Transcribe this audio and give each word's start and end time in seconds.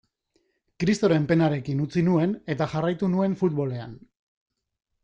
Kristoren 0.83 1.27
penarekin 1.31 1.85
utzi 1.85 2.03
nuen, 2.09 2.35
eta 2.55 2.71
jarraitu 2.73 3.13
nuen 3.19 3.39
futbolean. 3.45 3.97